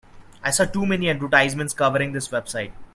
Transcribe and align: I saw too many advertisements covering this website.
I 0.41 0.49
saw 0.49 0.65
too 0.65 0.87
many 0.87 1.11
advertisements 1.11 1.75
covering 1.75 2.11
this 2.11 2.29
website. 2.29 2.71